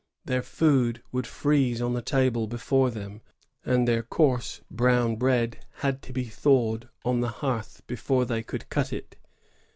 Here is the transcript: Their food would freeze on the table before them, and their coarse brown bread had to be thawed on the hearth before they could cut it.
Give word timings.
Their 0.25 0.41
food 0.41 1.03
would 1.11 1.27
freeze 1.27 1.79
on 1.79 1.93
the 1.93 2.01
table 2.01 2.47
before 2.47 2.89
them, 2.89 3.21
and 3.63 3.87
their 3.87 4.01
coarse 4.01 4.61
brown 4.71 5.15
bread 5.15 5.63
had 5.75 6.01
to 6.01 6.11
be 6.11 6.23
thawed 6.23 6.89
on 7.05 7.19
the 7.21 7.29
hearth 7.29 7.83
before 7.85 8.25
they 8.25 8.41
could 8.41 8.67
cut 8.69 8.91
it. 8.91 9.15